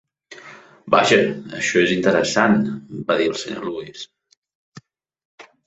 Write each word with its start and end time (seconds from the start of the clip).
"Vaja, 0.95 1.19
això 1.57 1.83
és 1.83 1.93
interessant," 1.97 2.57
va 3.13 3.19
dir 3.21 3.29
el 3.35 3.39
Sr. 3.43 3.69
Lewis. 3.69 4.11